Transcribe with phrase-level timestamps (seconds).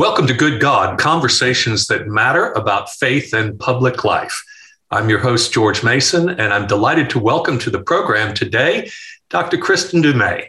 [0.00, 4.42] Welcome to Good God, conversations that matter about faith and public life.
[4.90, 8.90] I'm your host, George Mason, and I'm delighted to welcome to the program today
[9.28, 9.58] Dr.
[9.58, 10.46] Kristin Du Mez.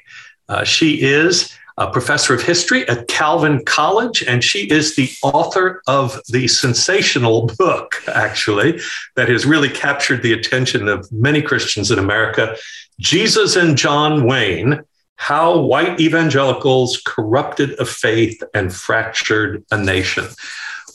[0.47, 5.81] Uh, she is a professor of history at Calvin College, and she is the author
[5.85, 8.79] of the sensational book, actually,
[9.17, 12.55] that has really captured the attention of many Christians in America
[13.01, 14.81] Jesus and John Wayne
[15.21, 20.25] how white evangelicals corrupted a faith and fractured a nation.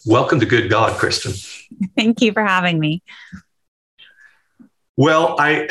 [0.04, 1.40] Welcome to Good God, Kristin.
[1.96, 3.04] Thank you for having me.
[4.96, 5.68] Well, I,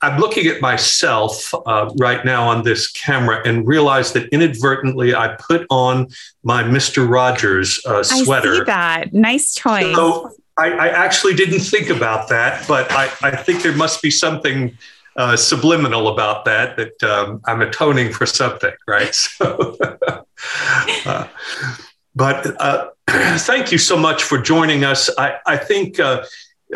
[0.00, 5.36] I'm looking at myself uh, right now on this camera and realize that inadvertently I
[5.38, 6.08] put on
[6.42, 7.06] my Mr.
[7.06, 8.54] Rogers uh, sweater.
[8.54, 9.12] I see that.
[9.12, 9.94] Nice choice.
[9.94, 14.10] So I, I actually didn't think about that, but I, I think there must be
[14.10, 14.78] something
[15.18, 19.14] uh, subliminal about that that um, I'm atoning for something, right?
[20.40, 21.26] So, uh,
[22.14, 22.90] but uh,
[23.38, 25.10] thank you so much for joining us.
[25.18, 26.24] I, I think uh,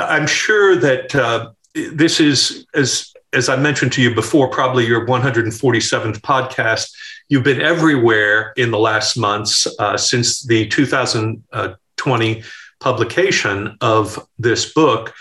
[0.01, 5.07] I'm sure that uh, this is as as I mentioned to you before, probably your
[5.07, 6.93] 147th podcast.
[7.29, 12.43] You've been everywhere in the last months uh, since the 2020
[12.81, 15.15] publication of this book.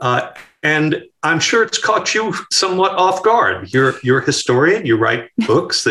[0.00, 0.32] Uh,
[0.64, 3.72] and I'm sure it's caught you somewhat off guard.
[3.72, 4.84] You're you're a historian.
[4.84, 5.86] You write books.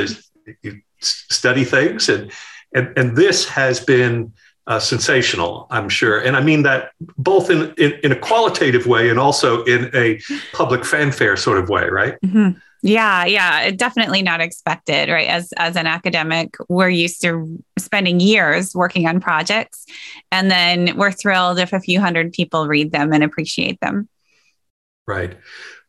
[0.63, 2.31] you study things, and
[2.73, 4.33] and and this has been
[4.65, 5.67] uh, sensational.
[5.69, 9.63] I'm sure, and I mean that both in, in, in a qualitative way and also
[9.65, 10.19] in a
[10.53, 12.19] public fanfare sort of way, right?
[12.25, 12.57] Mm-hmm.
[12.85, 15.29] Yeah, yeah, definitely not expected, right?
[15.29, 19.85] As as an academic, we're used to spending years working on projects,
[20.31, 24.09] and then we're thrilled if a few hundred people read them and appreciate them.
[25.05, 25.37] Right.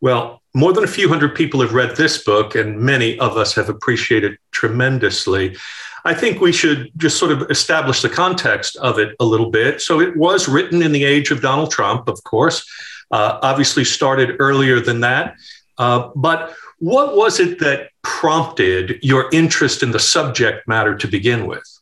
[0.00, 3.54] Well, more than a few hundred people have read this book, and many of us
[3.54, 5.56] have appreciated tremendously.
[6.04, 9.80] I think we should just sort of establish the context of it a little bit.
[9.80, 12.66] So, it was written in the age of Donald Trump, of course,
[13.10, 15.36] uh, obviously started earlier than that.
[15.78, 21.46] Uh, but what was it that prompted your interest in the subject matter to begin
[21.46, 21.73] with?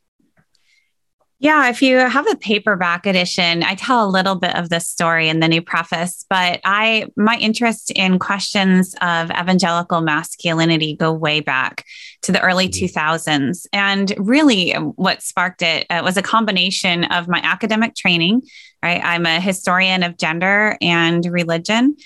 [1.42, 5.28] Yeah, if you have a paperback edition, I tell a little bit of this story
[5.28, 11.40] in the new preface, but I my interest in questions of evangelical masculinity go way
[11.40, 11.84] back
[12.22, 12.96] to the early mm-hmm.
[12.96, 13.66] 2000s.
[13.72, 18.42] And really um, what sparked it uh, was a combination of my academic training,
[18.80, 19.00] right?
[19.02, 21.96] I'm a historian of gender and religion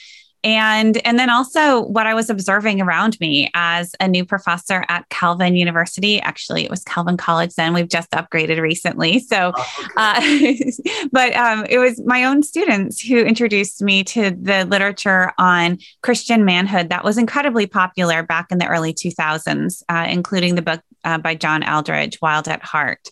[0.46, 5.06] and and then also what i was observing around me as a new professor at
[5.08, 10.72] calvin university actually it was calvin college then we've just upgraded recently so oh, okay.
[10.94, 15.78] uh, but um, it was my own students who introduced me to the literature on
[16.02, 20.80] christian manhood that was incredibly popular back in the early 2000s uh, including the book
[21.04, 23.08] uh, by John Eldredge, Wild at Heart.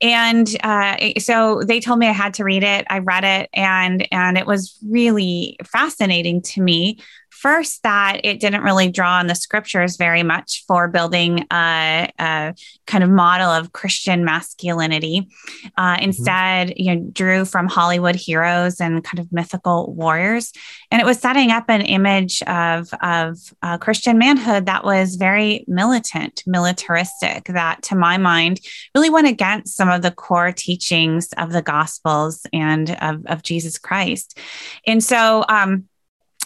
[0.00, 2.86] And uh, so they told me I had to read it.
[2.90, 6.98] I read it, and and it was really fascinating to me
[7.44, 12.54] first that it didn't really draw on the scriptures very much for building a, a
[12.86, 15.28] kind of model of Christian masculinity.
[15.76, 16.04] Uh, mm-hmm.
[16.04, 20.52] instead, you know, drew from Hollywood heroes and kind of mythical warriors,
[20.90, 25.66] and it was setting up an image of of uh, Christian manhood that was very
[25.68, 27.44] militant, militaristic.
[27.44, 28.60] That, to my mind,
[28.94, 33.76] really went against some of the core teachings of the Gospels and of, of Jesus
[33.76, 34.38] Christ.
[34.86, 35.84] And so, um,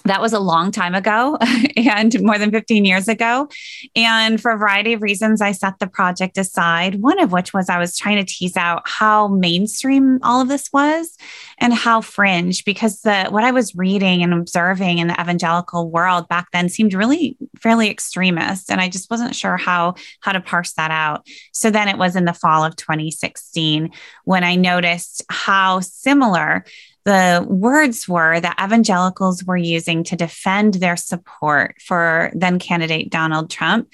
[0.05, 1.37] that was a long time ago
[1.77, 3.49] and more than 15 years ago.
[3.95, 7.01] And for a variety of reasons, I set the project aside.
[7.01, 10.73] One of which was I was trying to tease out how mainstream all of this
[10.73, 11.17] was
[11.59, 16.29] and how fringe, because the what I was reading and observing in the evangelical world
[16.29, 18.71] back then seemed really fairly extremist.
[18.71, 21.27] And I just wasn't sure how how to parse that out.
[21.53, 23.91] So then it was in the fall of 2016
[24.25, 26.65] when I noticed how similar
[27.09, 33.51] the words were that evangelicals were using to defend their support for then candidate Donald
[33.51, 33.89] Trump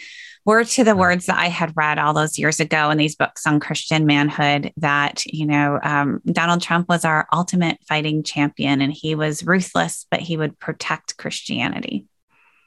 [0.44, 3.46] were to the words that I had read all those years ago in these books
[3.46, 8.92] on Christian manhood that, you know, um, Donald Trump was our ultimate fighting champion and
[8.92, 12.06] he was ruthless, but he would protect Christianity.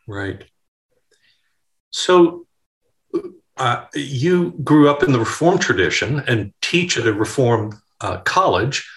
[0.08, 0.46] Right.
[1.92, 2.48] So
[3.58, 8.90] uh, you grew up in the Reformed tradition and teach at a Reformed uh, college.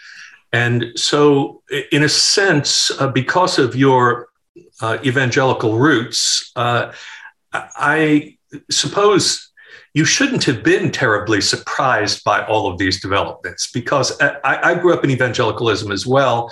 [0.53, 1.63] And so,
[1.93, 4.29] in a sense, uh, because of your
[4.81, 6.93] uh, evangelical roots, uh,
[7.53, 8.37] I
[8.71, 9.51] suppose
[9.95, 14.95] you shouldn't have been terribly surprised by all of these developments because I, I grew
[14.95, 16.51] up in evangelicalism as well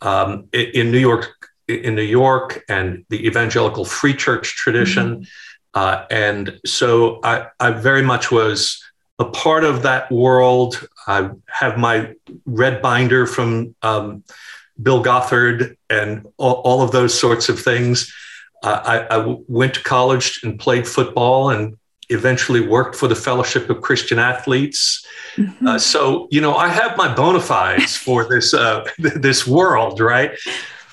[0.00, 5.22] um, in New York, in New York, and the evangelical free church tradition, mm-hmm.
[5.74, 8.82] Uh, and so I, I very much was
[9.18, 10.86] a part of that world.
[11.06, 12.14] I have my
[12.46, 14.24] red binder from um,
[14.82, 18.12] Bill Gothard and all, all, of those sorts of things.
[18.62, 18.80] Uh,
[19.10, 21.76] I, I went to college and played football and
[22.08, 25.06] eventually worked for the Fellowship of Christian Athletes.
[25.36, 25.66] Mm-hmm.
[25.66, 30.32] Uh, so, you know, I have my bona fides for this uh, this world, right?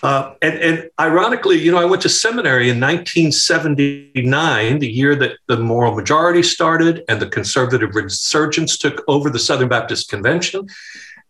[0.03, 5.37] Uh, and, and, ironically, you know, I went to seminary in 1979, the year that
[5.47, 10.67] the moral majority started and the conservative resurgence took over the Southern Baptist Convention.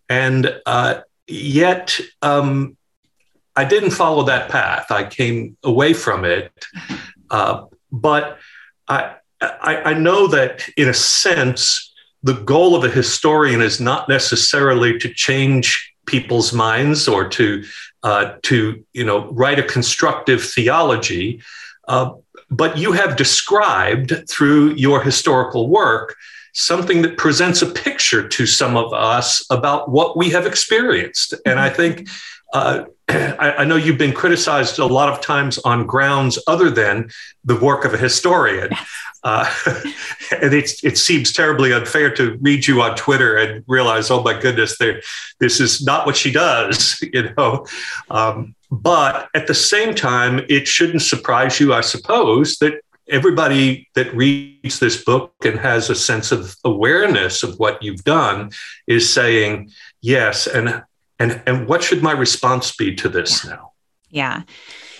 [0.07, 2.77] And uh, yet, um,
[3.55, 4.89] I didn't follow that path.
[4.89, 6.51] I came away from it.
[7.29, 8.37] Uh, but
[8.87, 11.93] I, I, I know that, in a sense,
[12.23, 17.63] the goal of a historian is not necessarily to change people's minds or to
[18.03, 21.41] uh, to you know write a constructive theology,
[21.87, 22.11] uh,
[22.49, 26.15] but you have described through your historical work
[26.53, 31.59] something that presents a picture to some of us about what we have experienced, and
[31.59, 32.07] I think.
[32.53, 37.09] Uh, I, I, know you've been criticized a lot of times on grounds other than
[37.43, 38.69] the work of a historian.
[39.23, 39.51] Uh,
[40.41, 44.39] and it, it seems terribly unfair to read you on Twitter and realize, oh my
[44.39, 44.77] goodness,
[45.39, 47.65] this is not what she does, you know.
[48.09, 54.13] Um, but at the same time, it shouldn't surprise you, I suppose, that everybody that
[54.15, 58.51] reads this book and has a sense of awareness of what you've done
[58.87, 59.69] is saying,
[60.01, 60.81] yes, and
[61.21, 63.51] and and what should my response be to this yeah.
[63.51, 63.71] now?
[64.09, 64.41] Yeah.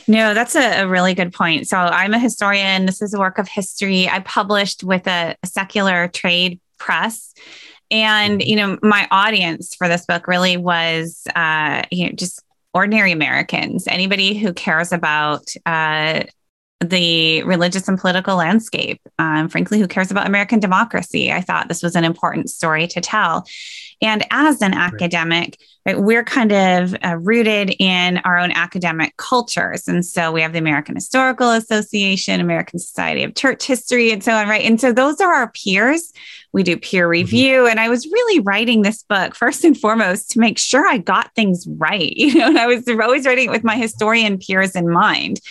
[0.07, 1.68] No, that's a, a, really good point.
[1.68, 2.85] So I'm a historian.
[2.85, 4.09] This is a work of history.
[4.09, 7.33] I published with a, a secular trade press.
[7.91, 8.50] And, mm-hmm.
[8.50, 12.44] you know, my audience for this book really was, uh, you know, just
[12.74, 16.24] ordinary Americans, anybody who cares about uh,
[16.79, 19.01] the religious and political landscape.
[19.19, 21.31] Um, frankly, who cares about American democracy?
[21.31, 23.45] I thought this was an important story to tell.
[24.01, 29.88] And as an academic, right, we're kind of uh, rooted in our own academic cultures.
[29.88, 34.33] And so we have the American Historical Association, American Society of Church History, and so
[34.33, 34.65] on, right?
[34.65, 36.12] And so those are our peers.
[36.51, 37.12] We do peer mm-hmm.
[37.12, 37.57] review.
[37.59, 37.71] Mm-hmm.
[37.71, 41.33] And I was really writing this book first and foremost to make sure I got
[41.36, 42.13] things right.
[42.21, 45.42] You know, and I was always writing it with my historian peers in mind.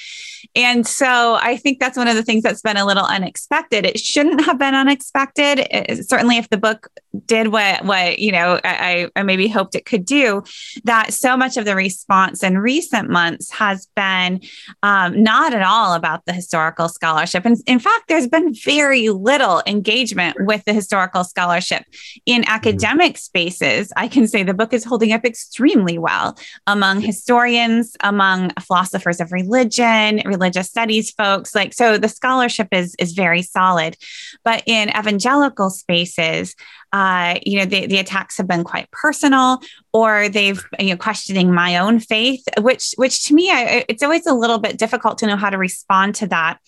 [0.57, 3.87] And so I think that's one of the things that's been a little unexpected.
[3.87, 5.67] It shouldn't have been unexpected.
[5.71, 6.89] It, certainly, if the book
[7.27, 10.43] did what what you know I, I maybe hoped it could do,
[10.85, 14.41] that so much of the response in recent months has been
[14.83, 17.45] um, not at all about the historical scholarship.
[17.45, 21.85] And in fact, there's been very little engagement with the historical scholarship
[22.27, 22.53] in mm-hmm.
[22.53, 23.93] academic spaces.
[23.97, 26.37] I can say the book is holding up extremely well
[26.67, 33.13] among historians, among philosophers of religion religious studies folks like so the scholarship is is
[33.13, 33.97] very solid.
[34.45, 36.55] But in evangelical spaces
[36.93, 39.61] uh, you know the, the attacks have been quite personal
[39.93, 44.27] or they've you know questioning my own faith which which to me I, it's always
[44.27, 46.59] a little bit difficult to know how to respond to that.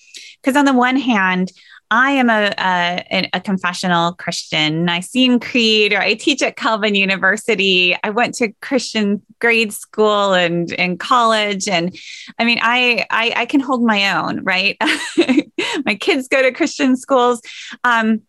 [0.40, 1.52] Because on the one hand
[1.92, 4.86] I am a, a, a confessional Christian.
[4.86, 7.94] Nicene Creed, or I teach at Calvin University.
[8.02, 11.68] I went to Christian grade school and, and college.
[11.68, 11.94] And
[12.38, 14.78] I mean, I, I, I can hold my own, right?
[15.84, 17.42] my kids go to Christian schools.
[17.84, 18.22] Um,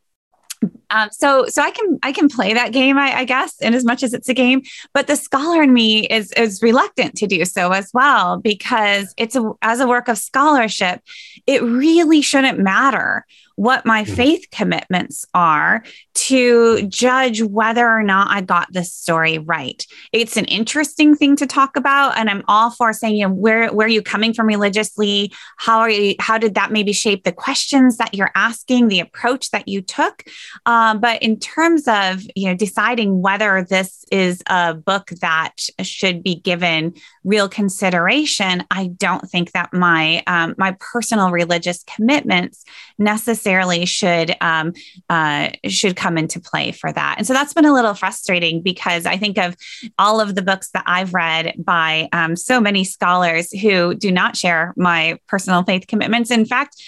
[0.93, 3.83] um, so so I can I can play that game I, I, guess in as
[3.83, 4.61] much as it's a game,
[4.93, 9.35] but the scholar in me is is reluctant to do so as well because it's
[9.35, 11.01] a, as a work of scholarship,
[11.47, 14.15] it really shouldn't matter what my mm-hmm.
[14.15, 15.83] faith commitments are
[16.15, 19.85] to judge whether or not I got this story right.
[20.11, 22.17] It's an interesting thing to talk about.
[22.17, 25.33] And I'm all for saying, you know, where, where are you coming from religiously?
[25.57, 29.51] How are you, how did that maybe shape the questions that you're asking, the approach
[29.51, 30.23] that you took?
[30.65, 36.23] Um, but in terms of, you know, deciding whether this is a book that should
[36.23, 42.63] be given real consideration, I don't think that my, um, my personal religious commitments
[42.97, 44.73] necessarily necessarily should um,
[45.09, 47.15] uh, should come into play for that.
[47.17, 49.55] And so that's been a little frustrating because I think of
[49.97, 54.35] all of the books that I've read by um, so many scholars who do not
[54.35, 56.31] share my personal faith commitments.
[56.31, 56.81] In fact,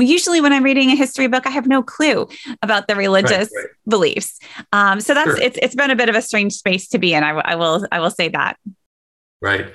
[0.00, 2.28] usually when i'm reading a history book i have no clue
[2.62, 3.70] about the religious right, right.
[3.88, 4.38] beliefs
[4.72, 5.40] um, so that's sure.
[5.40, 7.56] it's, it's been a bit of a strange space to be in I, w- I
[7.56, 8.56] will i will say that
[9.40, 9.72] right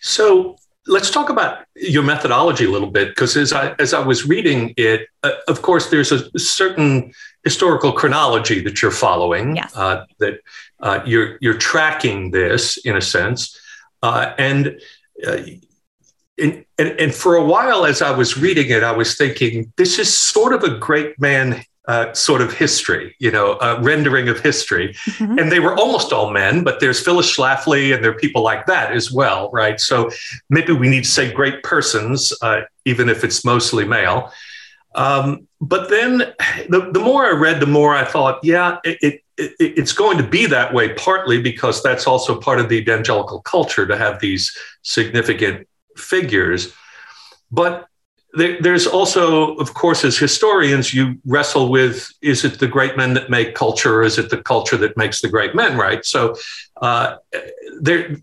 [0.00, 4.26] so let's talk about your methodology a little bit because as I as I was
[4.26, 7.12] reading it, uh, of course, there's a certain
[7.44, 9.56] historical chronology that you're following.
[9.56, 9.76] Yes.
[9.76, 10.40] Uh, that
[10.80, 13.58] uh, you're you're tracking this in a sense,
[14.02, 14.80] uh, and,
[15.26, 15.38] uh,
[16.38, 16.64] and.
[16.78, 20.12] and, and for a while, as I was reading it, I was thinking, this is
[20.12, 24.94] sort of a great man uh, sort of history, you know, uh, rendering of history.
[24.94, 25.38] Mm-hmm.
[25.38, 28.66] And they were almost all men, but there's Phyllis Schlafly and there are people like
[28.66, 29.80] that as well, right?
[29.80, 30.10] So
[30.48, 34.32] maybe we need to say great persons, uh, even if it's mostly male.
[34.94, 36.18] Um, but then
[36.68, 40.18] the, the more I read, the more I thought, yeah, it, it, it, it's going
[40.18, 44.20] to be that way, partly because that's also part of the evangelical culture to have
[44.20, 46.72] these significant figures.
[47.50, 47.86] But
[48.34, 53.14] there, there's also, of course, as historians, you wrestle with is it the great men
[53.14, 56.04] that make culture, or is it the culture that makes the great men, right?
[56.04, 56.34] So
[56.80, 57.16] uh,
[57.80, 58.16] there,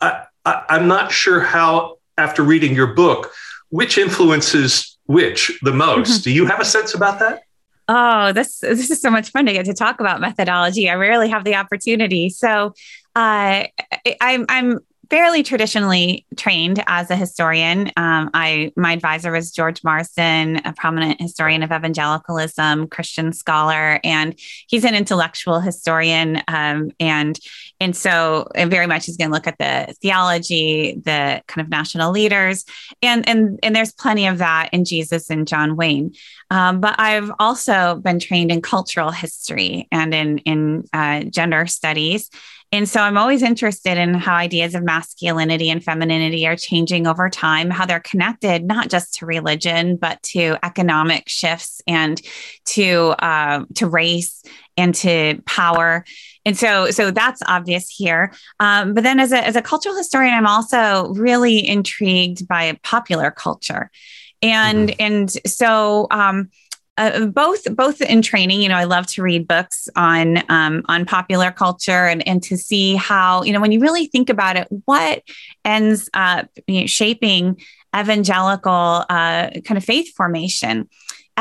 [0.00, 3.32] I, I'm not sure how, after reading your book,
[3.68, 6.10] which influences which the most.
[6.10, 6.22] Mm-hmm.
[6.22, 7.42] Do you have a sense about that?
[7.88, 10.88] Oh, this this is so much fun to get to talk about methodology.
[10.88, 12.30] I rarely have the opportunity.
[12.30, 12.72] So,
[13.16, 13.64] uh,
[14.20, 14.78] I'm I'm
[15.10, 17.90] fairly traditionally trained as a historian.
[17.96, 24.38] Um, I my advisor was George Marsden, a prominent historian of evangelicalism, Christian scholar, and
[24.68, 26.40] he's an intellectual historian.
[26.46, 27.38] Um, and
[27.80, 32.12] and so very much he's going to look at the theology, the kind of national
[32.12, 32.64] leaders,
[33.02, 36.14] and and and there's plenty of that in Jesus and John Wayne.
[36.50, 42.30] Um, but I've also been trained in cultural history and in in uh, gender studies.
[42.72, 47.28] And so I'm always interested in how ideas of masculinity and femininity are changing over
[47.28, 52.20] time, how they're connected not just to religion, but to economic shifts and
[52.66, 54.44] to uh, to race
[54.76, 56.04] and to power.
[56.44, 58.32] And so, so that's obvious here.
[58.60, 63.32] Um, but then, as a as a cultural historian, I'm also really intrigued by popular
[63.32, 63.90] culture,
[64.42, 65.02] and mm-hmm.
[65.02, 66.06] and so.
[66.10, 66.50] Um,
[67.00, 71.06] uh, both both in training you know i love to read books on um, on
[71.06, 74.68] popular culture and and to see how you know when you really think about it
[74.84, 75.22] what
[75.64, 77.58] ends up you know, shaping
[77.96, 80.88] evangelical uh, kind of faith formation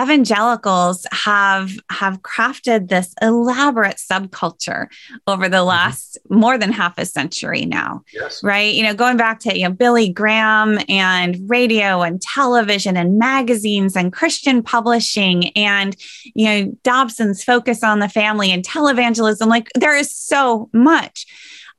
[0.01, 4.87] evangelicals have have crafted this elaborate subculture
[5.27, 5.67] over the mm-hmm.
[5.67, 6.39] last mm-hmm.
[6.39, 8.43] more than half a century now yes.
[8.43, 13.17] right you know going back to you know billy graham and radio and television and
[13.17, 15.95] magazines and christian publishing and
[16.35, 21.25] you know dobson's focus on the family and televangelism like there is so much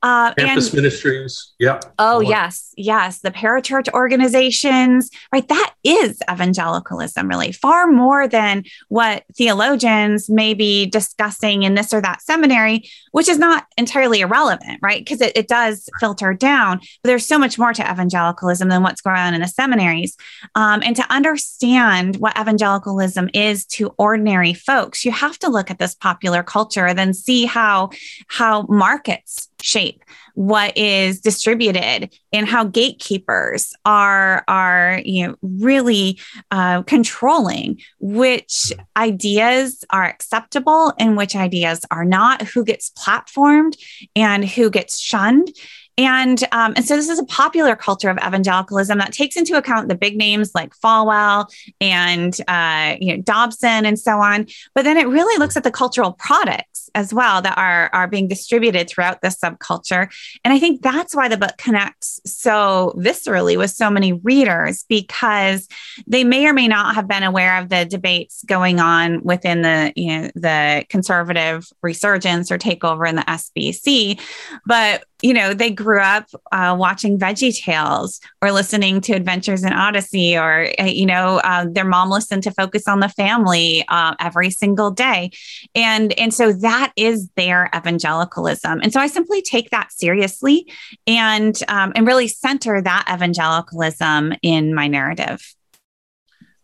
[0.03, 1.53] uh, Campus and, ministries.
[1.59, 1.79] Yeah.
[1.99, 2.73] Oh, yes.
[2.75, 3.19] Yes.
[3.19, 5.47] The parachurch organizations, right?
[5.47, 12.01] That is evangelicalism, really, far more than what theologians may be discussing in this or
[12.01, 15.03] that seminary, which is not entirely irrelevant, right?
[15.03, 16.79] Because it, it does filter down.
[16.79, 20.17] But there's so much more to evangelicalism than what's going on in the seminaries.
[20.55, 25.77] Um, and to understand what evangelicalism is to ordinary folks, you have to look at
[25.77, 27.89] this popular culture and then see how,
[28.27, 30.03] how markets shape
[30.33, 36.19] what is distributed and how gatekeepers are are you know really
[36.51, 43.75] uh, controlling which ideas are acceptable and which ideas are not who gets platformed
[44.15, 45.51] and who gets shunned
[45.97, 49.89] and, um, and so this is a popular culture of evangelicalism that takes into account
[49.89, 54.47] the big names like Falwell and uh, you know Dobson and so on.
[54.73, 58.27] But then it really looks at the cultural products as well that are are being
[58.27, 60.11] distributed throughout this subculture.
[60.43, 65.67] And I think that's why the book connects so viscerally with so many readers because
[66.07, 69.93] they may or may not have been aware of the debates going on within the
[69.95, 74.19] you know the conservative resurgence or takeover in the SBC,
[74.65, 79.73] but you know, they grew up uh, watching Veggie Tales or listening to Adventures in
[79.73, 84.15] Odyssey, or, uh, you know, uh, their mom listened to Focus on the Family uh,
[84.19, 85.31] every single day.
[85.75, 88.79] And, and so that is their evangelicalism.
[88.81, 90.71] And so I simply take that seriously
[91.07, 95.55] and, um, and really center that evangelicalism in my narrative.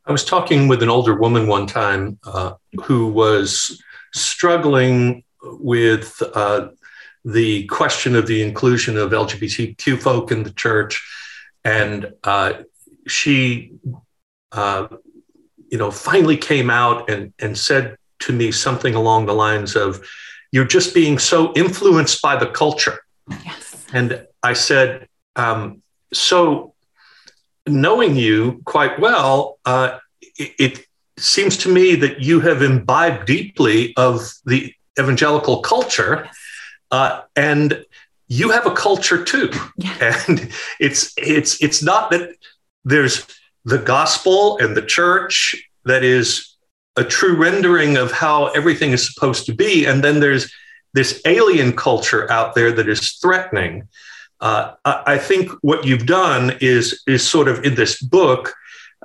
[0.05, 3.81] I was talking with an older woman one time uh, who was
[4.13, 6.69] struggling with uh,
[7.25, 11.05] the question of the inclusion of LGBTQ folk in the church,
[11.63, 12.53] and uh,
[13.07, 13.73] she,
[14.51, 14.87] uh,
[15.69, 20.05] you know, finally came out and and said to me something along the lines of,
[20.51, 22.99] "You're just being so influenced by the culture."
[23.45, 23.85] Yes.
[23.93, 25.81] And I said, um,
[26.13, 26.73] "So,
[27.67, 30.85] knowing you quite well, uh, it, it
[31.17, 36.35] seems to me that you have imbibed deeply of the evangelical culture." Yes
[36.91, 37.85] uh, and
[38.27, 39.49] you have a culture too.
[39.77, 40.21] Yeah.
[40.27, 42.35] And it's it's it's not that
[42.85, 43.25] there's
[43.65, 46.55] the gospel and the church that is
[46.95, 50.51] a true rendering of how everything is supposed to be, and then there's
[50.93, 53.87] this alien culture out there that is threatening.
[54.39, 58.53] Uh, I think what you've done is is sort of in this book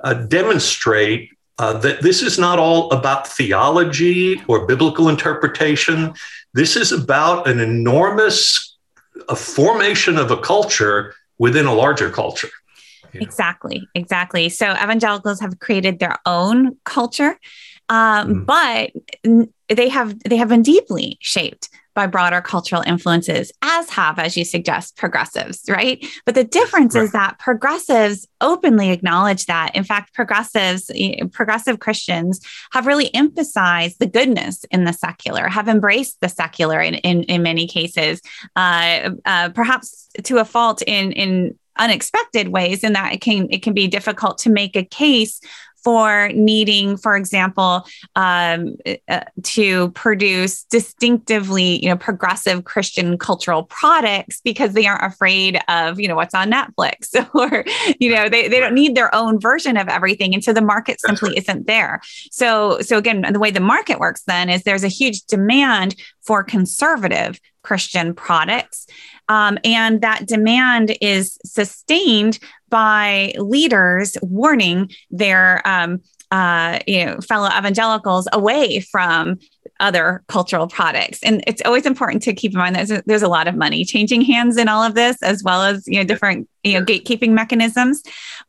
[0.03, 1.29] uh, demonstrate
[1.59, 6.13] uh, that this is not all about theology or biblical interpretation.
[6.53, 8.75] This is about an enormous
[9.29, 12.49] a formation of a culture within a larger culture.
[13.13, 14.49] Exactly, exactly.
[14.49, 17.37] So evangelicals have created their own culture,
[17.89, 18.45] um, mm.
[18.45, 18.91] but
[19.69, 24.45] they have they have been deeply shaped by broader cultural influences, as have, as you
[24.45, 26.05] suggest, progressives, right?
[26.25, 27.03] But the difference right.
[27.03, 29.75] is that progressives openly acknowledge that.
[29.75, 30.89] In fact, progressives,
[31.31, 32.39] progressive Christians
[32.71, 37.43] have really emphasized the goodness in the secular, have embraced the secular in, in, in
[37.43, 38.21] many cases,
[38.55, 43.63] uh, uh, perhaps to a fault in, in unexpected ways in that it can it
[43.63, 45.41] can be difficult to make a case
[45.83, 47.85] for needing, for example,
[48.15, 48.75] um,
[49.07, 55.99] uh, to produce distinctively, you know, progressive Christian cultural products because they aren't afraid of,
[55.99, 57.65] you know, what's on Netflix or,
[57.99, 60.33] you know, they, they don't need their own version of everything.
[60.33, 62.01] And so the market simply isn't there.
[62.31, 66.43] So, so again, the way the market works then is there's a huge demand for
[66.43, 68.87] conservative Christian products.
[69.29, 72.39] Um, and that demand is sustained
[72.69, 76.01] by leaders warning their um,
[76.31, 79.37] uh, you know fellow evangelicals away from
[79.79, 81.19] other cultural products.
[81.23, 83.55] And it's always important to keep in mind that there's a, there's a lot of
[83.55, 86.85] money changing hands in all of this, as well as you know different you know
[86.85, 88.01] gatekeeping mechanisms.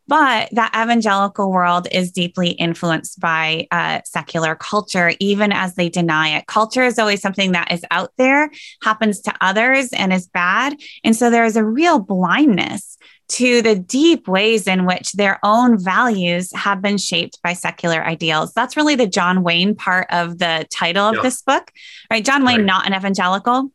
[0.06, 6.36] But that evangelical world is deeply influenced by uh, secular culture, even as they deny
[6.36, 6.46] it.
[6.46, 8.50] Culture is always something that is out there,
[8.82, 10.76] happens to others, and is bad.
[11.04, 15.82] And so there is a real blindness to the deep ways in which their own
[15.82, 18.52] values have been shaped by secular ideals.
[18.52, 21.72] That's really the John Wayne part of the title of this book,
[22.10, 22.24] right?
[22.24, 22.66] John Wayne, right.
[22.66, 23.70] not an evangelical,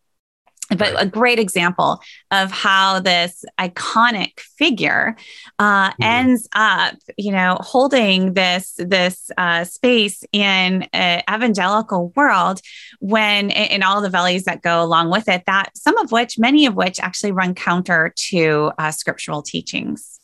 [0.77, 5.15] but a great example of how this iconic figure
[5.57, 6.03] uh, mm-hmm.
[6.03, 12.61] ends up you know holding this this uh, space in an evangelical world
[12.99, 16.65] when in all the values that go along with it that some of which many
[16.65, 20.19] of which actually run counter to uh, scriptural teachings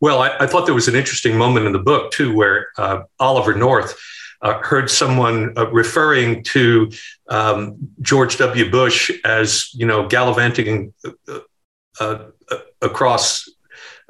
[0.00, 3.02] well I, I, thought there was an interesting moment in the book too where uh,
[3.18, 3.98] oliver north
[4.44, 6.92] uh, heard someone uh, referring to
[7.30, 8.70] um, George W.
[8.70, 11.38] Bush as, you know, gallivanting uh,
[11.98, 12.18] uh,
[12.50, 13.48] uh across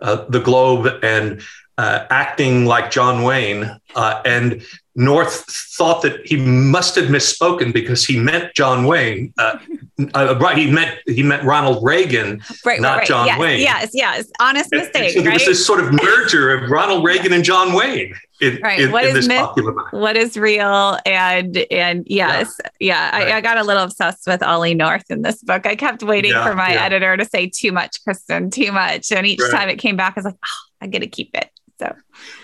[0.03, 1.41] uh, the globe and
[1.79, 3.81] acting like John Wayne.
[3.97, 4.65] And
[4.97, 5.45] North
[5.77, 9.35] thought that he must have misspoken because he meant John Wayne.
[9.39, 9.59] Uh,
[10.15, 13.61] uh, right, he meant he meant Ronald Reagan, right, not right, John yes, Wayne.
[13.61, 15.17] Yes, yes, honest and, mistake.
[15.17, 15.35] And so right?
[15.35, 18.15] was this sort of merger of Ronald Reagan and John Wayne.
[18.41, 18.81] In, right.
[18.81, 19.49] In, what in is myth,
[19.93, 20.99] What is real?
[21.07, 23.29] And and yes, yeah, yeah right.
[23.33, 25.67] I, I, got a little obsessed with Ollie North in this book.
[25.67, 29.27] I kept waiting yeah, for my editor to say too much, Kristin, too much, and
[29.27, 31.51] each time it came back, I was like, oh, I got to keep it.
[31.79, 31.95] So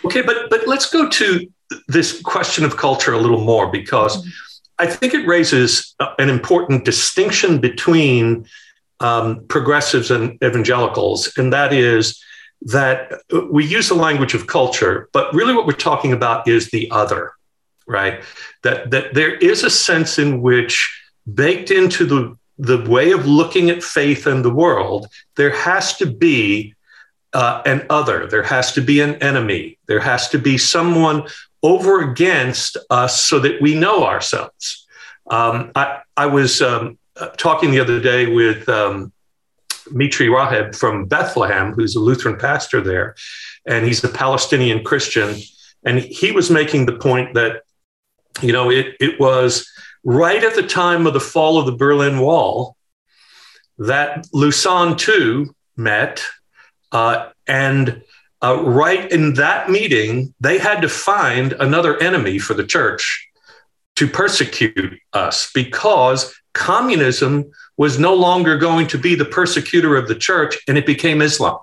[0.04, 1.50] okay, but but let's go to
[1.88, 4.28] this question of culture a little more because mm-hmm.
[4.78, 8.46] I think it raises an important distinction between
[9.00, 12.22] um, progressives and evangelicals, and that is
[12.62, 13.12] that
[13.50, 17.32] we use the language of culture, but really what we're talking about is the other,
[17.86, 18.22] right?
[18.62, 20.74] That that there is a sense in which
[21.32, 26.06] baked into the the way of looking at faith and the world, there has to
[26.06, 26.74] be
[27.32, 28.26] uh, an other.
[28.26, 29.78] There has to be an enemy.
[29.86, 31.28] There has to be someone
[31.62, 34.86] over against us so that we know ourselves.
[35.28, 36.98] Um, I, I, was um,
[37.36, 39.12] talking the other day with um,
[39.90, 43.14] Mitri Raheb from Bethlehem, who's a Lutheran pastor there,
[43.66, 45.36] and he's a Palestinian Christian.
[45.84, 47.62] And he was making the point that,
[48.42, 49.70] you know, it, it was
[50.04, 52.76] right at the time of the fall of the Berlin Wall
[53.78, 56.22] that Lausanne II met.
[56.92, 58.02] Uh, and
[58.42, 63.28] uh, right in that meeting, they had to find another enemy for the church
[63.96, 70.14] to persecute us because communism was no longer going to be the persecutor of the
[70.14, 71.58] church and it became Islam.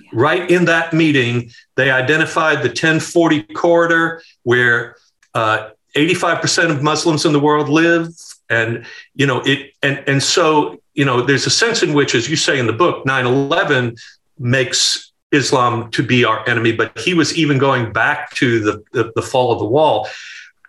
[0.00, 0.08] Yeah.
[0.12, 4.96] Right in that meeting, they identified the 1040 corridor where
[5.34, 8.08] uh, 85% of Muslims in the world live.
[8.48, 12.28] And, you know, it, and, and so, you know, there's a sense in which, as
[12.28, 13.96] you say in the book, 9 11
[14.40, 19.12] makes Islam to be our enemy, but he was even going back to the, the,
[19.14, 20.08] the fall of the wall.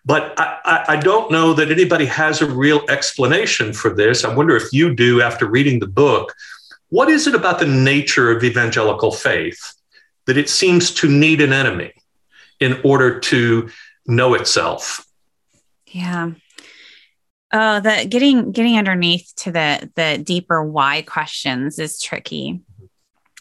[0.06, 4.24] But I, I, don't know that anybody has a real explanation for this.
[4.24, 6.34] I wonder if you do after reading the book.
[6.90, 9.74] What is it about the nature of evangelical faith
[10.26, 11.94] that it seems to need an enemy
[12.60, 13.70] in order to
[14.08, 15.06] know itself?
[15.86, 16.32] Yeah.
[17.54, 22.62] Oh, the getting getting underneath to the the deeper why questions is tricky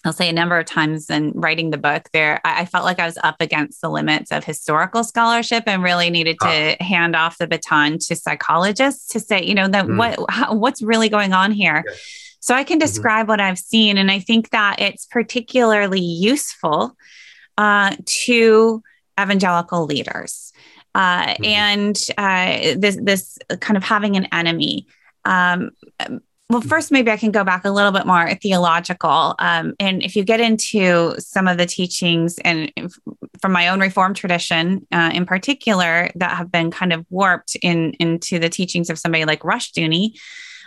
[0.05, 2.99] I'll say a number of times in writing the book there, I, I, felt like
[2.99, 6.83] I was up against the limits of historical scholarship and really needed to ah.
[6.83, 9.99] hand off the baton to psychologists to say, you know, that mm.
[9.99, 11.85] what how, what's really going on here.
[11.87, 12.37] Yes.
[12.41, 12.87] So I can mm-hmm.
[12.87, 13.31] describe mm-hmm.
[13.31, 16.97] what I've seen, and I think that it's particularly useful
[17.59, 18.83] uh, to
[19.21, 20.53] evangelical leaders.
[20.95, 21.45] Uh, mm-hmm.
[21.45, 24.87] And uh, this this kind of having an enemy.
[25.27, 25.73] Um,
[26.51, 29.37] well, first, maybe I can go back a little bit more theological.
[29.39, 32.73] Um, and if you get into some of the teachings and
[33.41, 37.93] from my own Reformed tradition uh, in particular that have been kind of warped in
[38.01, 40.19] into the teachings of somebody like Rushdoony,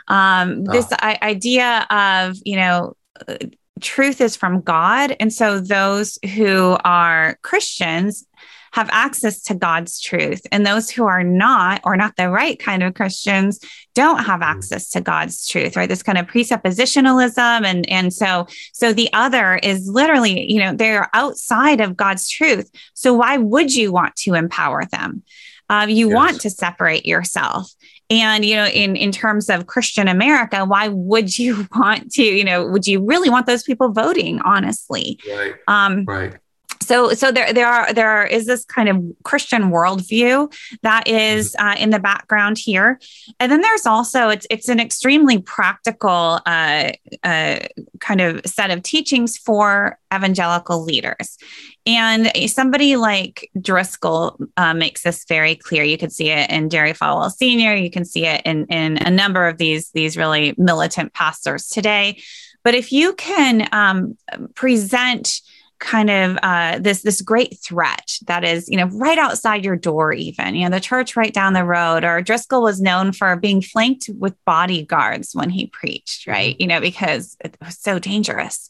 [0.08, 0.72] um, oh.
[0.72, 2.96] this I- idea of, you know,
[3.28, 3.36] uh,
[3.82, 5.18] truth is from God.
[5.20, 8.26] And so those who are Christians
[8.74, 10.42] have access to God's truth.
[10.52, 13.60] And those who are not, or not the right kind of Christians,
[13.94, 14.46] don't have mm.
[14.46, 15.88] access to God's truth, right?
[15.88, 17.66] This kind of presuppositionalism.
[17.66, 22.72] And, and so, so the other is literally, you know, they're outside of God's truth.
[22.96, 25.22] So why would you want to empower them?
[25.70, 26.16] Um, you yes.
[26.16, 27.72] want to separate yourself.
[28.10, 32.44] And, you know, in, in terms of Christian America, why would you want to, you
[32.44, 35.20] know, would you really want those people voting, honestly?
[35.30, 35.54] Right.
[35.68, 36.38] Um, right
[36.86, 41.68] so so there there are there is this kind of christian worldview that is mm-hmm.
[41.68, 43.00] uh, in the background here
[43.40, 46.92] and then there's also it's it's an extremely practical uh,
[47.24, 47.60] uh,
[48.00, 51.38] kind of set of teachings for evangelical leaders
[51.86, 55.84] and somebody like Driscoll uh, makes this very clear.
[55.84, 57.76] You can see it in Jerry Falwell Sr.
[57.76, 62.22] You can see it in, in a number of these, these really militant pastors today.
[62.64, 64.18] But if you can um,
[64.56, 65.42] present
[65.84, 70.14] kind of uh, this this great threat that is you know right outside your door
[70.14, 73.62] even you know the church right down the road or driscoll was known for being
[73.62, 76.60] flanked with bodyguards when he preached right?
[76.60, 78.70] You know because it was so dangerous.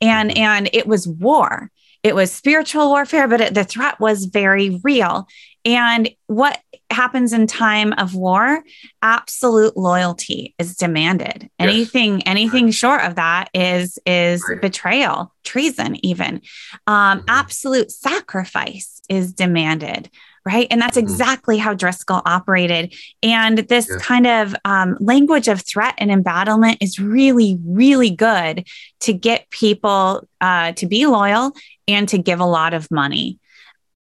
[0.00, 0.38] And mm-hmm.
[0.38, 1.70] and it was war
[2.08, 5.28] it was spiritual warfare but it, the threat was very real
[5.64, 6.58] and what
[6.90, 8.62] happens in time of war,
[9.02, 11.42] absolute loyalty is demanded.
[11.42, 11.50] Yes.
[11.58, 12.74] Anything, anything right.
[12.74, 14.60] short of that is is right.
[14.60, 16.40] betrayal, treason, even.
[16.86, 17.24] Um, mm-hmm.
[17.28, 20.10] Absolute sacrifice is demanded.
[20.48, 20.66] Right.
[20.70, 21.04] And that's mm-hmm.
[21.04, 22.94] exactly how Driscoll operated.
[23.22, 23.98] And this yeah.
[23.98, 28.66] kind of um, language of threat and embattlement is really, really good
[29.00, 31.52] to get people uh, to be loyal
[31.86, 33.38] and to give a lot of money.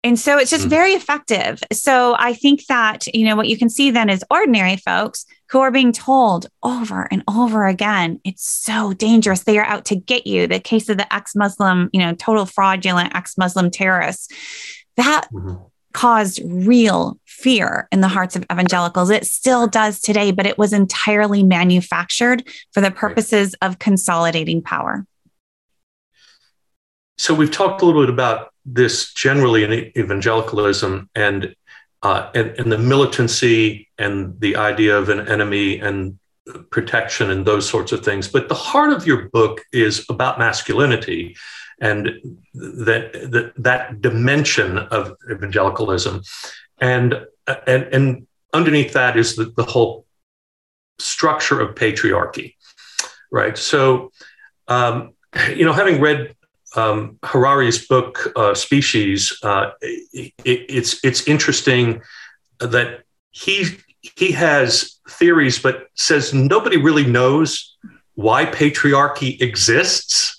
[0.06, 0.70] And so it's just mm.
[0.70, 1.62] very effective.
[1.74, 5.60] So I think that, you know, what you can see then is ordinary folks who
[5.60, 9.44] are being told over and over again, it's so dangerous.
[9.44, 10.48] They are out to get you.
[10.48, 14.30] The case of the ex Muslim, you know, total fraudulent ex Muslim terrorists,
[14.96, 15.62] that mm-hmm.
[15.98, 19.10] Caused real fear in the hearts of evangelicals.
[19.10, 25.08] It still does today, but it was entirely manufactured for the purposes of consolidating power.
[27.18, 31.56] So we've talked a little bit about this generally in evangelicalism and,
[32.04, 36.20] uh, and, and the militancy and the idea of an enemy and
[36.70, 38.28] protection and those sorts of things.
[38.28, 41.36] But the heart of your book is about masculinity
[41.80, 42.10] and
[42.54, 46.22] that that, dimension of evangelicalism,
[46.80, 47.26] and
[47.68, 50.06] and and underneath that is the, the whole
[51.00, 52.56] structure of patriarchy,
[53.32, 53.58] right?
[53.58, 54.12] So,
[54.68, 55.14] um,
[55.56, 56.36] you know, having read
[56.76, 62.02] um, Harari's book uh, Species, uh, it, it's it's interesting
[62.60, 67.78] that he he has theories, but says nobody really knows
[68.16, 70.37] why patriarchy exists.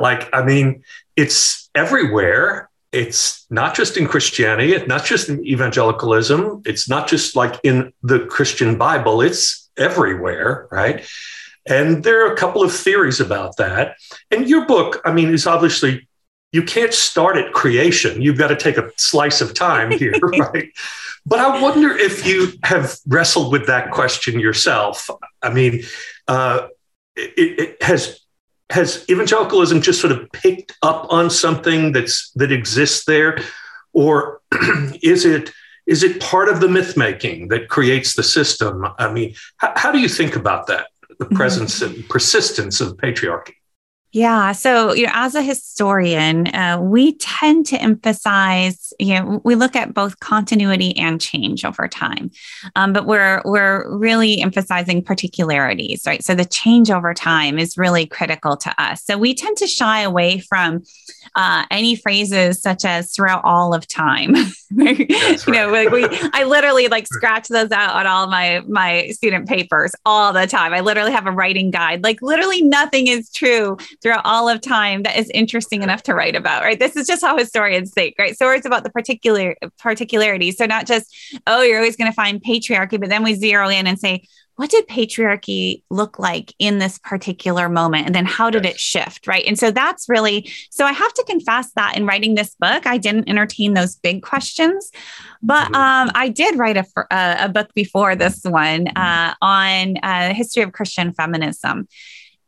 [0.00, 0.82] Like, I mean,
[1.16, 2.70] it's everywhere.
[2.92, 4.72] It's not just in Christianity.
[4.72, 6.62] It's not just in evangelicalism.
[6.66, 9.22] It's not just like in the Christian Bible.
[9.22, 11.04] It's everywhere, right?
[11.66, 13.96] And there are a couple of theories about that.
[14.30, 16.08] And your book, I mean, is obviously
[16.52, 18.20] you can't start at creation.
[18.20, 20.70] You've got to take a slice of time here, right?
[21.24, 25.08] But I wonder if you have wrestled with that question yourself.
[25.40, 25.82] I mean,
[26.28, 26.68] uh,
[27.16, 28.20] it, it has
[28.72, 33.38] has evangelicalism just sort of picked up on something that's that exists there,
[33.92, 34.40] or
[35.02, 35.50] is it
[35.86, 38.86] is it part of the myth making that creates the system?
[38.98, 40.86] I mean, how, how do you think about that?
[41.22, 41.36] the mm-hmm.
[41.36, 41.94] presence mm-hmm.
[41.94, 43.54] and persistence of patriarchy.
[44.12, 44.52] Yeah.
[44.52, 49.74] So, you know, as a historian, uh, we tend to emphasize, you know, we look
[49.74, 52.30] at both continuity and change over time,
[52.76, 56.22] um, but we're we're really emphasizing particularities, right?
[56.22, 59.02] So the change over time is really critical to us.
[59.02, 60.82] So we tend to shy away from
[61.34, 64.34] uh, any phrases such as throughout all of time.
[64.70, 65.06] you
[65.48, 69.92] know, like we, I literally like scratch those out on all my my student papers
[70.04, 70.74] all the time.
[70.74, 72.04] I literally have a writing guide.
[72.04, 76.36] Like literally nothing is true throughout all of time that is interesting enough to write
[76.36, 76.78] about, right?
[76.78, 78.36] This is just how historians think, right?
[78.36, 80.56] So it's about the particular particularities.
[80.58, 81.14] So not just,
[81.46, 84.22] oh, you're always going to find patriarchy, but then we zero in and say,
[84.56, 88.74] what did patriarchy look like in this particular moment and then how did yes.
[88.74, 92.34] it shift right and so that's really so i have to confess that in writing
[92.34, 94.90] this book i didn't entertain those big questions
[95.42, 95.74] but mm-hmm.
[95.74, 100.72] um, i did write a, a, book before this one uh, on uh, history of
[100.72, 101.88] christian feminism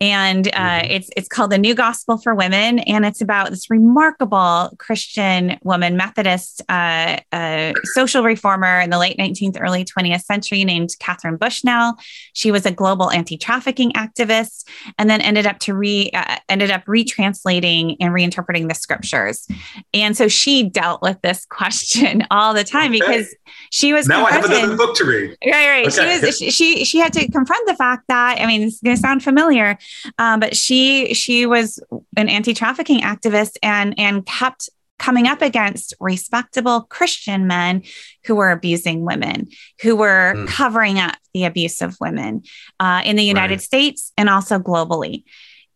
[0.04, 0.90] and uh, mm-hmm.
[0.90, 5.96] it's it's called the New Gospel for Women, and it's about this remarkable Christian woman,
[5.96, 11.94] Methodist uh, uh, social reformer in the late 19th, early 20th century, named Katharine Bushnell.
[12.34, 16.84] She was a global anti-trafficking activist, and then ended up to re uh, ended up
[16.84, 19.48] retranslating and reinterpreting the scriptures.
[19.94, 23.00] And so she dealt with this question all the time okay.
[23.00, 23.34] because
[23.70, 25.30] she was now I have another book to read.
[25.42, 25.86] Right, right.
[25.86, 26.20] Okay.
[26.20, 29.00] She was she she had to confront the fact that I mean, it's going to
[29.00, 29.78] sound familiar
[30.18, 31.82] um, but she she was
[32.16, 37.82] an anti-trafficking activist and and kept coming up against respectable Christian men
[38.24, 39.48] who were abusing women,
[39.82, 40.48] who were mm.
[40.48, 42.42] covering up the abuse of women
[42.80, 43.60] uh, in the United right.
[43.60, 45.24] States and also globally.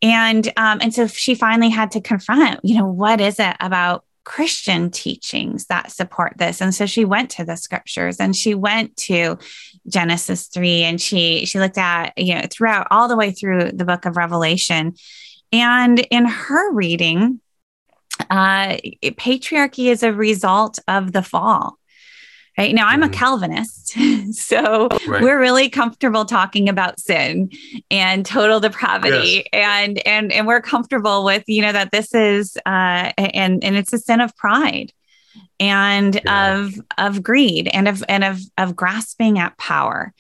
[0.01, 4.05] And um, and so she finally had to confront, you know, what is it about
[4.29, 6.61] Christian teachings that support this.
[6.61, 9.39] And so she went to the scriptures and she went to
[9.89, 13.87] Genesis 3 and she she looked at, you know, throughout all the way through the
[13.87, 14.95] book of Revelation.
[15.51, 17.41] And in her reading,
[18.29, 21.78] uh, patriarchy is a result of the fall.
[22.59, 23.15] Right now, I'm a mm-hmm.
[23.15, 23.95] Calvinist,
[24.33, 25.23] so right.
[25.23, 27.51] we're really comfortable talking about sin
[27.89, 29.87] and total depravity, yes.
[29.87, 33.93] and and and we're comfortable with you know that this is uh, and and it's
[33.93, 34.93] a sin of pride
[35.61, 36.57] and yeah.
[36.57, 40.13] of of greed and of and of of grasping at power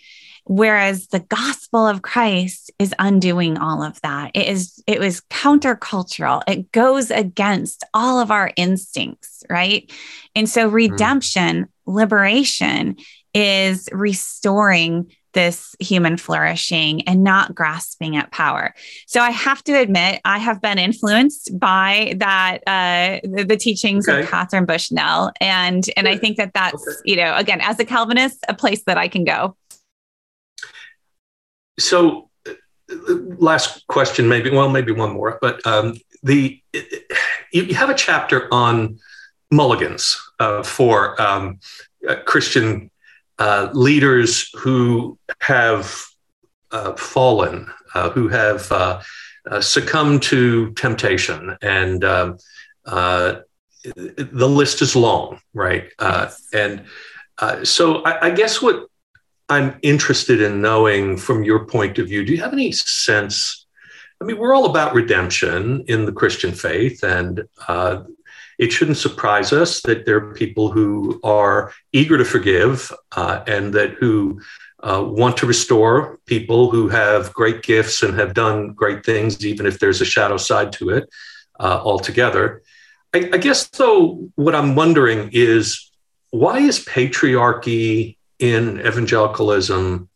[0.48, 4.31] whereas the gospel of Christ is undoing all of that.
[4.35, 6.42] It is it was countercultural.
[6.48, 9.90] It goes against all of our instincts, right?
[10.35, 10.74] And so hmm.
[10.74, 11.68] redemption, mm.
[11.88, 12.96] Liberation
[13.35, 18.74] is restoring this human flourishing and not grasping at power.
[19.07, 24.09] So I have to admit, I have been influenced by that uh, the, the, teachings
[24.09, 24.22] okay.
[24.22, 26.96] of Katharine Bushnell, and and I think that that's okay.
[27.05, 29.57] you know again as a Calvinist, a place that I can go.
[31.79, 32.31] So,
[32.88, 36.61] last question, maybe, well, maybe one more, but um, the
[37.53, 38.98] you have a chapter on
[39.51, 41.59] mulligans uh, for um,
[42.09, 42.91] uh, Christian
[43.39, 46.05] uh, leaders who have
[46.71, 49.01] uh, fallen, uh, who have uh,
[49.61, 52.37] succumbed to temptation, and um,
[52.85, 53.45] the
[54.49, 55.91] list is long, right?
[56.53, 56.85] and
[57.63, 58.89] so, I, I guess what
[59.49, 63.67] I'm interested in knowing from your point of view, do you have any sense?
[64.21, 68.03] I mean, we're all about redemption in the Christian faith, and uh,
[68.59, 73.73] it shouldn't surprise us that there are people who are eager to forgive uh, and
[73.75, 74.40] that who
[74.81, 79.66] uh, want to restore people who have great gifts and have done great things, even
[79.66, 81.09] if there's a shadow side to it
[81.61, 82.62] uh, altogether.
[83.14, 85.90] I, I guess, though, what I'm wondering is
[86.31, 90.09] why is patriarchy in evangelicalism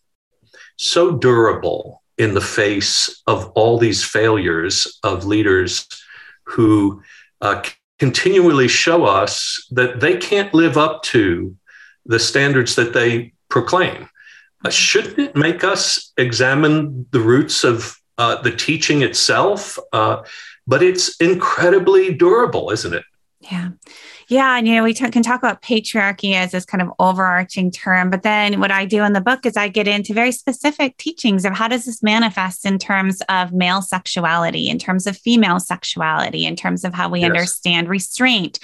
[0.77, 5.87] so durable in the face of all these failures of leaders
[6.45, 7.03] who
[7.41, 7.63] uh,
[8.03, 11.57] continually show us that they can't live up to
[12.05, 14.09] the standards that they proclaim.
[14.65, 19.79] Uh, shouldn't it make us examine the roots of uh, the teaching itself?
[19.93, 20.21] Uh,
[20.67, 23.05] but it's incredibly durable, isn't it?
[23.39, 23.69] Yeah.
[24.33, 27.71] Yeah, and you know, we t- can talk about patriarchy as this kind of overarching
[27.71, 30.97] term, but then what I do in the book is I get into very specific
[30.97, 35.61] teachings of how does this manifest in terms of male sexuality, in terms of female
[35.61, 37.29] sexuality, in terms of how we yes.
[37.29, 38.59] understand restraint,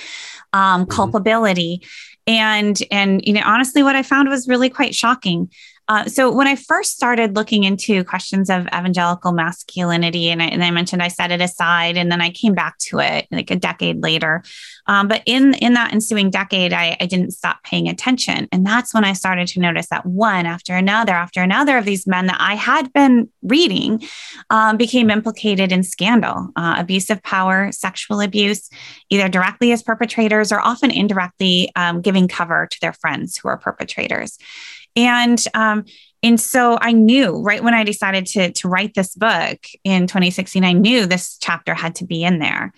[0.55, 0.91] um, mm-hmm.
[0.91, 1.83] culpability,
[2.27, 5.51] and and you know, honestly, what I found was really quite shocking.
[5.88, 10.62] Uh, so when I first started looking into questions of evangelical masculinity, and I, and
[10.62, 13.57] I, mentioned I set it aside, and then I came back to it like a
[13.57, 14.42] decade later.
[14.87, 18.92] Um, but in in that ensuing decade, I, I, didn't stop paying attention, and that's
[18.92, 22.38] when I started to notice that one after another after another of these men that
[22.38, 24.03] I had been reading
[24.51, 28.68] um, became implicated in scandal, uh, abuse of power, sexual abuse,
[29.09, 33.57] either directly as perpetrators or often indirectly um, giving cover to their friends who are
[33.57, 34.38] perpetrators.
[34.99, 35.85] And um,
[36.25, 40.65] and so I knew right when I decided to to write this book in 2016,
[40.65, 42.73] I knew this chapter had to be in there.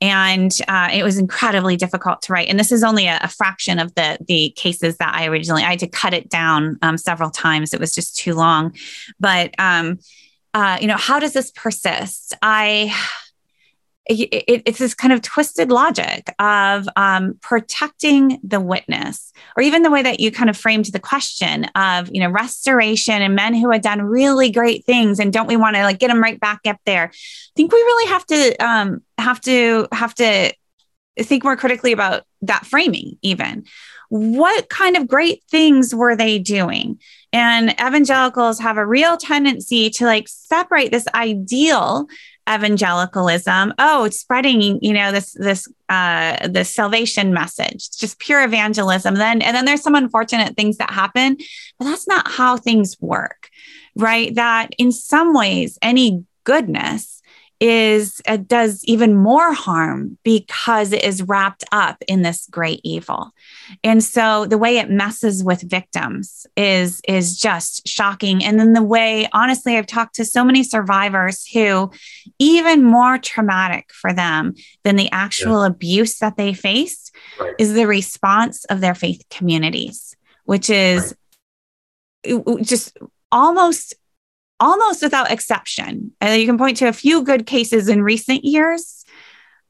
[0.00, 2.48] And uh, it was incredibly difficult to write.
[2.48, 5.70] And this is only a, a, fraction of the the cases that I originally I
[5.70, 7.74] had to cut it down um, several times.
[7.74, 8.76] It was just too long.
[9.18, 9.98] But um,
[10.52, 12.34] uh, you know, how does this persist?
[12.40, 12.94] I
[14.06, 19.90] it, it's this kind of twisted logic of um, protecting the witness, or even the
[19.90, 23.70] way that you kind of framed the question of, you know, restoration and men who
[23.70, 26.60] had done really great things, and don't we want to like get them right back
[26.66, 27.10] up there?
[27.12, 30.52] I think we really have to um, have to have to
[31.18, 33.64] think more critically about that framing, even.
[34.10, 37.00] What kind of great things were they doing?
[37.32, 42.06] And evangelicals have a real tendency to like separate this ideal
[42.48, 43.72] evangelicalism.
[43.78, 47.74] Oh it's spreading you know this this uh this salvation message.
[47.74, 49.14] It's just pure evangelism.
[49.14, 51.36] Then and then there's some unfortunate things that happen
[51.78, 53.50] but that's not how things work
[53.96, 54.34] right?
[54.34, 57.22] That in some ways any goodness
[57.60, 63.30] is uh, does even more harm because it is wrapped up in this great evil
[63.84, 68.82] and so the way it messes with victims is is just shocking and then the
[68.82, 71.90] way honestly i've talked to so many survivors who
[72.38, 75.68] even more traumatic for them than the actual yeah.
[75.68, 77.54] abuse that they face right.
[77.58, 81.14] is the response of their faith communities which is
[82.26, 82.62] right.
[82.62, 82.96] just
[83.30, 83.94] almost
[84.60, 86.12] almost without exception.
[86.20, 89.04] And you can point to a few good cases in recent years,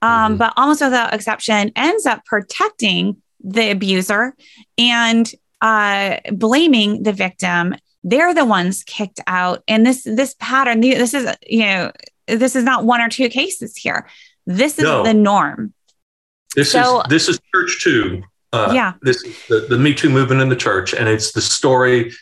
[0.03, 0.37] um, mm-hmm.
[0.39, 4.35] but almost without exception ends up protecting the abuser
[4.79, 7.75] and uh, blaming the victim.
[8.03, 9.63] They're the ones kicked out.
[9.67, 11.93] And this this pattern, this is you know,
[12.27, 14.07] this is not one or two cases here.
[14.47, 15.03] This is no.
[15.03, 15.73] the norm.
[16.55, 18.23] This so, is this is church too.
[18.53, 18.93] Uh, yeah.
[19.03, 22.13] This is the, the Me Too movement in the church, and it's the story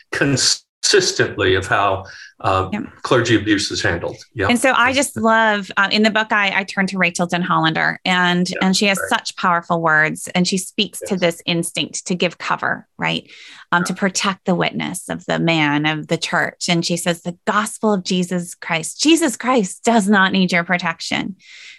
[0.83, 2.05] consistently of how
[2.41, 2.83] uh, yep.
[3.03, 4.17] clergy abuse is handled.
[4.33, 4.47] Yeah.
[4.49, 7.97] And so I just love uh, in the book I, I turn to Rachael Denhollander
[8.03, 9.09] and yeah, and she has right.
[9.09, 11.09] such powerful words and she speaks yes.
[11.09, 13.29] to this instinct to give cover, right?
[13.71, 13.85] Um, yeah.
[13.85, 16.67] To protect the witness of the man of the church.
[16.67, 21.37] And she says the gospel of Jesus Christ, Jesus Christ does not need your protection,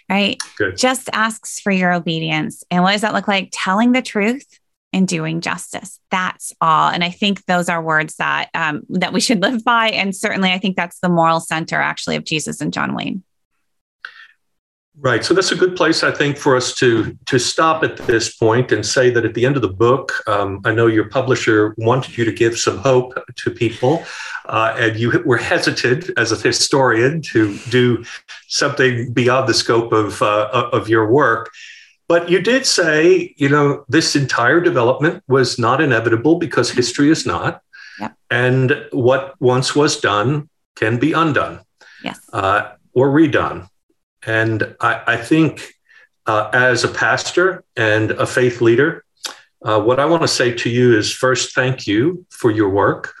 [0.09, 0.37] right?
[0.57, 0.77] Good.
[0.77, 2.63] Just asks for your obedience.
[2.71, 3.49] And what does that look like?
[3.51, 4.59] Telling the truth
[4.95, 5.99] and doing justice.
[6.09, 6.89] That's all.
[6.89, 9.89] And I think those are words that um, that we should live by.
[9.89, 13.21] And certainly, I think that's the moral center actually of Jesus and John Wayne.
[14.97, 15.25] Right.
[15.25, 18.71] So that's a good place, I think, for us to to stop at this point
[18.71, 22.17] and say that at the end of the book, um, I know your publisher wanted
[22.17, 24.05] you to give some hope to people,
[24.45, 28.05] uh, and you were hesitant as a historian to do
[28.47, 31.51] something beyond the scope of uh, of your work.
[32.07, 37.25] But you did say, you know, this entire development was not inevitable because history is
[37.25, 37.61] not.
[37.99, 38.15] Yep.
[38.29, 41.61] And what once was done can be undone
[42.03, 42.19] yes.
[42.31, 43.67] uh, or redone.
[44.25, 45.73] And I, I think
[46.25, 49.03] uh, as a pastor and a faith leader,
[49.63, 53.13] uh, what I want to say to you is first, thank you for your work.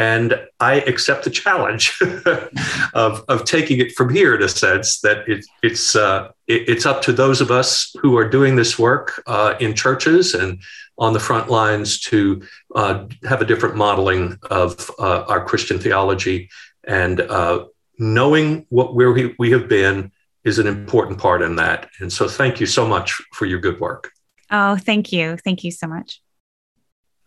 [0.00, 2.00] And I accept the challenge
[2.94, 6.86] of, of taking it from here in a sense that it, it's, uh, it, it's
[6.86, 10.58] up to those of us who are doing this work uh, in churches and
[10.96, 12.40] on the front lines to
[12.74, 16.48] uh, have a different modeling of uh, our Christian theology.
[16.84, 17.66] And uh,
[17.98, 20.12] knowing what, where we, we have been
[20.44, 21.90] is an important part in that.
[22.00, 24.10] And so thank you so much for your good work.
[24.50, 25.36] Oh, thank you.
[25.36, 26.22] Thank you so much.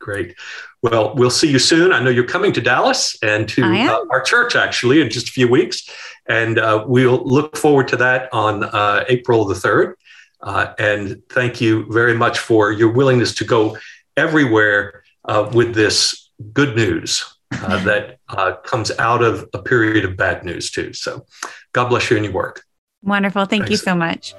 [0.04, 0.36] Great.
[0.82, 1.94] Well, we'll see you soon.
[1.94, 5.32] I know you're coming to Dallas and to uh, our church actually in just a
[5.32, 5.90] few weeks.
[6.28, 9.94] And uh, we'll look forward to that on uh, April the 3rd.
[10.42, 13.78] Uh, and thank you very much for your willingness to go
[14.18, 18.20] everywhere uh, with this good news uh, that
[18.66, 20.92] comes out of a period of bad news, too.
[20.92, 21.26] So
[21.72, 22.62] God bless you and your work.
[23.04, 23.46] Wonderful.
[23.46, 23.72] Thank Thanks.
[23.72, 24.34] you so much.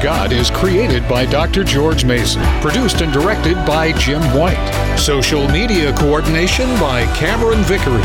[0.00, 1.64] God is created by Dr.
[1.64, 8.02] George Mason, produced and directed by Jim White, social media coordination by Cameron Vickery.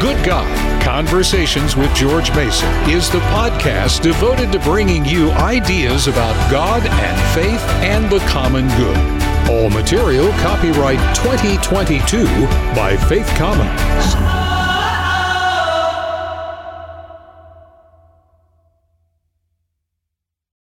[0.00, 6.34] Good God Conversations with George Mason is the podcast devoted to bringing you ideas about
[6.50, 8.96] God and faith and the common good.
[9.50, 12.24] All material copyright 2022
[12.74, 14.47] by Faith Commons.